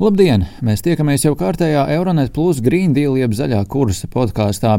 [0.00, 0.46] Labdien!
[0.64, 4.78] Mēs tiekamies jau kārtējā Euronet Plus Green Deal jeb zaļā kursa podkāstā.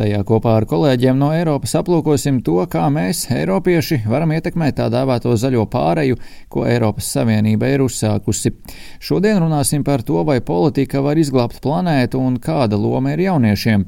[0.00, 5.36] Tajā kopā ar kolēģiem no Eiropas aplūkosim to, kā mēs, eiropieši, varam ietekmēt tā dēvēto
[5.36, 6.16] zaļo pāreju,
[6.48, 8.54] ko Eiropas Savienība ir uzsākusi.
[8.96, 13.84] Šodien runāsim par to, vai politika var izglābt planētu un kāda loma ir jauniešiem.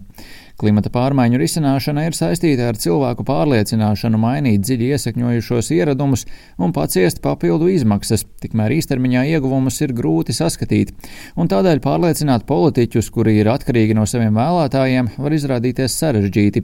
[0.55, 6.23] Klimata pārmaiņu risināšana ir saistīta ar cilvēku pārliecināšanu mainīt dziļi iesakņojušos ieradumus
[6.63, 10.93] un paciest papildu izmaksas, tikmēr īstermiņā ieguvumus ir grūti saskatīt,
[11.35, 16.63] un tādēļ pārliecināt politiķus, kuri ir atkarīgi no saviem vēlētājiem, var izrādīties sarežģīti.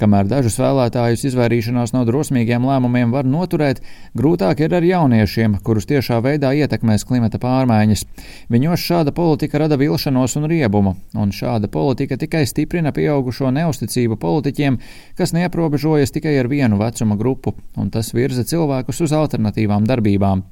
[0.00, 3.84] Kamēr dažus vēlētājus izvairīšanās no drosmīgiem lēmumiem var noturēt,
[4.16, 8.08] grūtāk ir ar jauniešiem, kurus tiešā veidā ietekmēs klimata pārmaiņas.
[8.48, 14.16] Viņos šāda politika rada vilšanos un riebumu, un šāda politika tikai stiprina pieaugumu pieaugušo neusticību
[14.16, 14.78] politiķiem,
[15.16, 20.44] kas neaprobežojas tikai ar vienu vecuma grupu, un tas virza cilvēkus uz alternatīvām darbībām.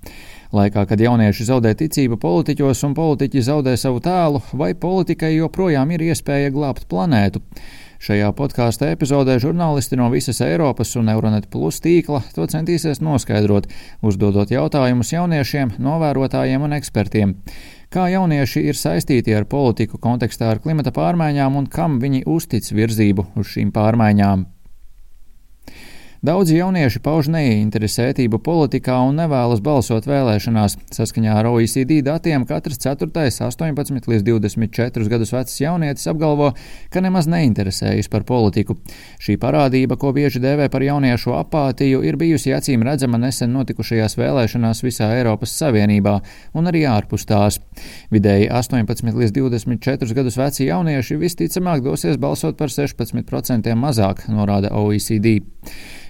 [0.54, 6.02] Laikā, kad jaunieši zaudē ticību politiķos un politiķi zaudē savu tēlu, vai politikai joprojām ir
[6.10, 7.42] iespēja glābt planētu?
[8.04, 13.70] Šajā podkāstu epizodē žurnālisti no visas Eiropas un Euronet Plus tīkla to centīsies noskaidrot,
[14.04, 17.32] uzdodot jautājumus jauniešiem, novērotājiem un ekspertiem.
[17.88, 23.30] Kā jaunieši ir saistīti ar politiku kontekstā ar klimata pārmaiņām un kam viņi uztic virzību
[23.40, 24.50] uz šīm pārmaiņām?
[26.24, 30.78] Daudzi jaunieši pauž neinteresētību politikā un nevēlas balsot vēlēšanās.
[30.96, 33.10] Saskaņā ar OECD datiem katrs 4.
[33.44, 36.54] 18 līdz 24 gadus vecs jaunietis apgalvo,
[36.88, 38.78] ka nemaz neinteresējas par politiku.
[39.20, 44.80] Šī parādība, ko bieži dēvē par jauniešu apātiju, ir bijusi acīm redzama nesen notikušajās vēlēšanās
[44.86, 46.14] visā Eiropas Savienībā
[46.56, 47.60] un arī ārpus tās.
[48.14, 55.42] Vidēji 18 līdz 24 gadus veci jaunieši visticamāk dosies balsot par 16% mazāk, norāda OECD.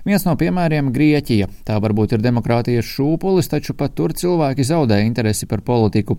[0.04, 1.46] Viens no piemēriem- Grieķija.
[1.64, 6.18] Tā varbūt ir demokrātijas šūpulis, taču pat tur cilvēki zaudē interesi par politiku.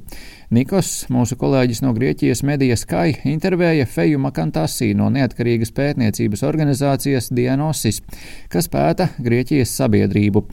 [0.50, 8.02] Nikos, mūsu kolēģis no Grieķijas medijas Sky, intervēja Feju Makantasī no neatkarīgas pētniecības organizācijas Dianosis,
[8.50, 10.48] kas pēta Grieķijas sabiedrību.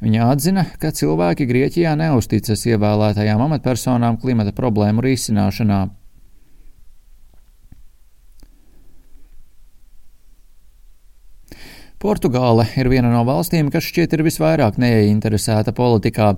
[0.00, 5.88] Viņa atzina, ka cilvēki Grieķijā neusticas ievēlētajām amatpersonām klimata problēmu risināšanā.
[11.96, 16.34] Portugāle ir viena no valstīm, kas šķiet ir visvairāk neieinteresēta politikā.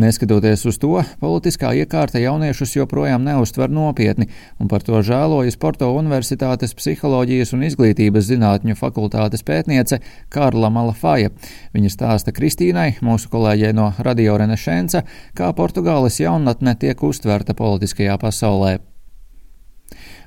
[0.00, 6.72] Neskatoties uz to, politiskā iekārta jauniešus joprojām neuztver nopietni, un par to žēlojas Porto Universitātes
[6.74, 10.00] psiholoģijas un izglītības zinātņu fakultātes pētniece
[10.32, 11.34] Kārla Malafaja.
[11.76, 15.04] Viņa stāsta Kristīnai, mūsu kolēģei no Radio Renešenca,
[15.36, 18.78] kā Portugāles jaunatne tiek uztverta politiskajā pasaulē.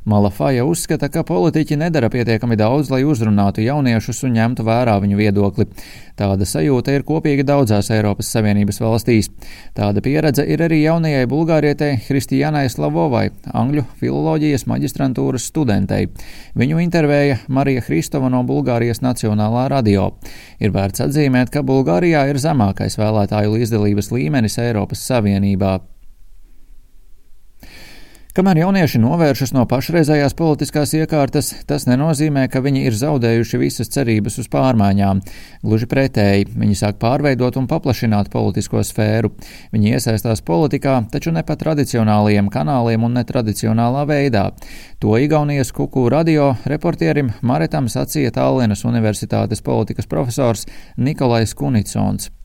[0.08, 5.66] Malafaja uzskata, ka politiķi nedara pietiekami daudz, lai uzrunātu jauniešus un ņemtu vērā viņu viedokli.
[6.16, 9.28] Tāda sajūta ir kopīga daudzās Eiropas Savienības valstīs.
[9.76, 16.08] Tāda pieredze ir arī jaunajai bulgārietei Kristijanai Slavovai, angļu filoloģijas maģistrantūras studentei.
[16.56, 20.14] Viņu intervēja Marija Kristova no Bulgārijas Nacionālā radio.
[20.64, 25.76] Ir vērts atzīmēt, ka Bulgārijā ir zemākais vēlētāju līdzdalības līmenis Eiropas Savienībā.
[28.38, 34.38] Kamēr jaunieši novēršas no pašreizējās politiskās iekārtas, tas nenozīmē, ka viņi ir zaudējuši visas cerības
[34.44, 35.24] uz pārmaiņām.
[35.66, 39.34] Gluži pretēji, viņi sāk pārveidot un paplašināt politisko sfēru.
[39.74, 44.52] Viņi iesaistās politikā, taču ne pa tradicionālajiem kanāliem un netradicionālā veidā.
[45.02, 52.37] To Igaunijas kuku radio reportierim Maretam sacīja Tallinas Universitātes politikas profesors Nikolais Kunicons.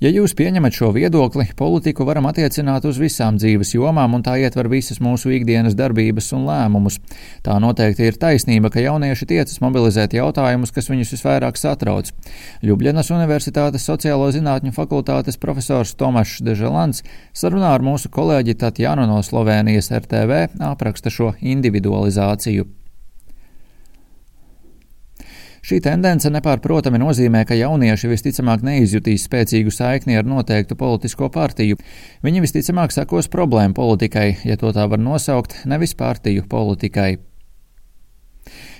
[0.00, 4.70] Ja jūs pieņemat šo viedokli, politiku varam attiecināt uz visām dzīves jomām, un tā ietver
[4.72, 6.96] visas mūsu ikdienas darbības un lēmumus.
[7.44, 12.08] Tā noteikti ir taisnība, ka jaunieši tiecas mobilizēt jautājumus, kas viņus visvairāk satrauc.
[12.64, 17.04] Ljubļanas Universitātes sociālo zinātņu fakultātes profesors Tomašs Deželants
[17.36, 22.79] sarunā ar mūsu kolēģi Tatjanu no Slovenijas RTV apraksta šo individualizāciju.
[25.60, 31.76] Šī tendence nepārprotami nozīmē, ka jaunieši visticamāk neizjutīs spēcīgu saikni ar noteiktu politisko partiju.
[32.24, 37.18] Viņi visticamāk sekos problēmu politikai, ja to tā var nosaukt, nevis partiju politikai.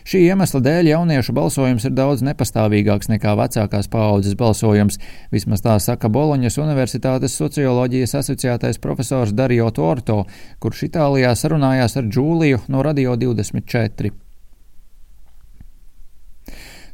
[0.09, 4.97] Šī iemesla dēļ jauniešu balsojums ir daudz nepastāvīgāks nekā vecākās paaudzes balsojums,
[5.35, 10.25] vismaz tā saka Boloņas Universitātes socioloģijas asociētais profesors Dario Torto,
[10.65, 14.30] kurš Itālijā sarunājās ar Džūliju no Radio 24.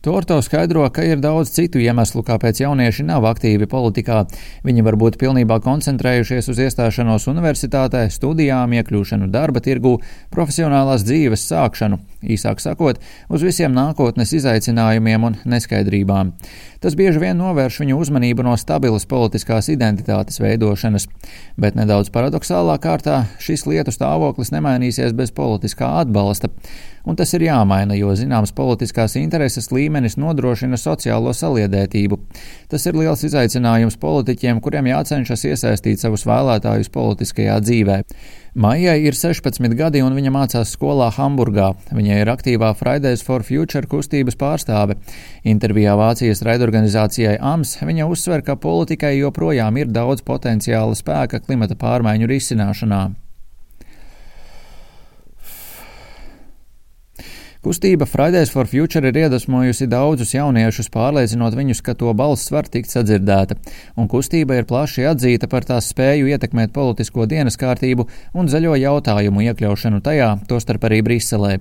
[0.04, 4.24] Torto skaidro, ka ir daudz citu iemeslu, kāpēc jaunieši nav aktīvi politikā.
[4.66, 9.96] Viņi var būt pilnībā koncentrējušies uz iestāšanos universitātē, studijām, iekļūšanu darba tirgū,
[10.34, 16.36] profesionālās dzīves sākšanu, īsāk sakot, uz visiem nākotnes izaicinājumiem un neskaidrībām.
[16.86, 21.08] Tas bieži vien novērš viņu uzmanību no stabilas politiskās identitātes veidošanas,
[21.58, 26.52] bet nedaudz paradoxālā kārtā šis lietu stāvoklis nemainīsies bez politiskā atbalsta
[27.06, 32.18] un tas ir jāmaina, jo zināms politiskās intereses līmenis nodrošina sociālo saliedētību.
[32.70, 38.00] Tas ir liels izaicinājums politiķiem, kuriem jācenšas iesaistīt savus vēlētājus politiskajā dzīvē.
[38.56, 41.66] Maijai ir 16 gadi, un viņa mācās skolā Hamburgā.
[41.92, 44.96] Viņa ir aktīvā Fridays for Future kustības pārstāve.
[45.44, 52.32] Intervijā Vācijas raidorganizācijai AMS viņa uzsver, ka politikai joprojām ir daudz potenciāla spēka klimata pārmaiņu
[52.32, 53.04] risināšanā.
[57.66, 62.92] Kustība Fridays for Future ir iedvesmojusi daudzus jauniešus, pārliecinot viņus, ka to balss var tikt
[62.92, 63.56] sadzirdēta,
[63.98, 68.06] un kustība ir plaši atzīta par tās spēju ietekmēt politisko dienas kārtību
[68.38, 71.56] un zaļo jautājumu iekļaušanu tajā, tostarp arī Briselē.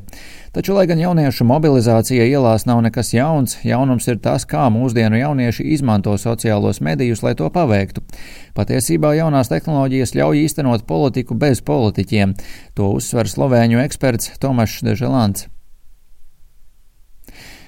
[0.53, 5.65] Taču, lai gan jauniešu mobilizācija ielās nav nekas jauns, jaunums ir tas, kā mūsdienu jaunieši
[5.73, 8.05] izmanto sociālos medijus, lai to paveiktu.
[8.53, 12.37] Patiesībā jaunās tehnoloģijas ļauj īstenot politiku bez politiķiem.
[12.77, 15.49] To uzsver slovēņu eksperts Tomašs Deželants.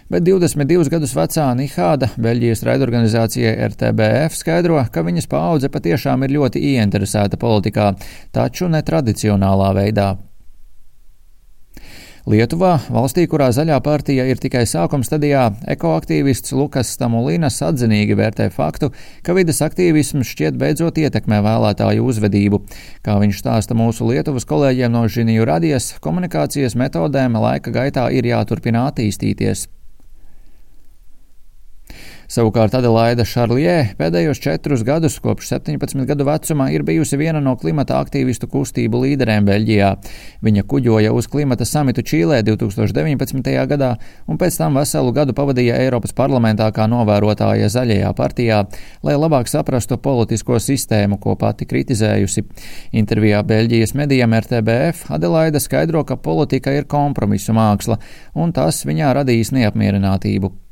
[0.07, 6.61] Bet 22 gadus vecā Nihāda Beļģijas raidorganizācijai RTBF skaidro, ka viņas paudze patiešām ir ļoti
[6.69, 7.89] ieinteresēta politikā,
[8.31, 10.13] taču netradicionālā veidā.
[12.27, 15.45] Lietuvā, valstī, kurā zaļā partija ir tikai sākuma stadijā,
[15.75, 18.89] ekoaktīvists Lukas Stamulīnas atzinīgi vērtē faktu,
[19.23, 22.59] ka vidas aktīvisms šķiet beidzot ietekmē vēlētāju uzvedību.
[23.03, 28.89] Kā viņš stāsta mūsu Lietuvas kolēģiem no Žiniju radijas, komunikācijas metodēm laika gaitā ir jāturpina
[28.91, 29.69] attīstīties.
[32.27, 38.01] Savukārt Adelaida Šarlie pēdējos četrus gadus, kopš 17 gadu vecumā, ir bijusi viena no klimata
[38.03, 39.93] aktīvistu kustību līderēm Beļģijā.
[40.43, 43.47] Viņa kuģoja uz klimata samitu Čīlē 2019.
[43.71, 43.93] gadā
[44.27, 48.59] un pēc tam veselu gadu pavadīja Eiropas parlamentā kā novērotāja zaļajā partijā,
[49.07, 52.43] lai labāk saprastu politisko sistēmu, ko pati kritizējusi.
[52.99, 58.01] Intervijā Beļģijas medijam RTBF Adelaida skaidro, ka politika ir kompromisu māksla,
[58.35, 60.66] un tas viņā radīs neapmierinātību.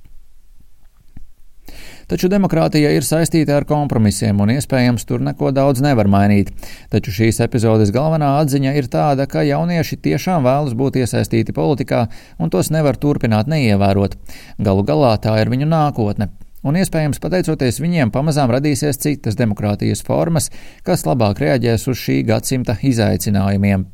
[2.05, 6.51] Taču demokrātija ir saistīta ar kompromisiem, un iespējams tur neko daudz nevar mainīt.
[6.93, 12.05] Taču šīs epizodes galvenā atziņa ir tāda, ka jaunieši tiešām vēlas būt iesaistīti politikā,
[12.37, 14.19] un tos nevar turpināt neievērot.
[14.61, 16.29] Galu galā tā ir viņu nākotne.
[16.65, 20.49] Un iespējams, pateicoties viņiem, pamazām radīsies citas demokrātijas formas,
[20.85, 23.85] kas labāk reaģēs uz šī gadsimta izaicinājumiem.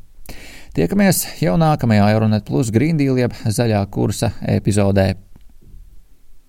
[0.76, 5.12] Tiekamies jau nākamajā Euronet Plus Green Deal jeb zaļā kursa epizodē.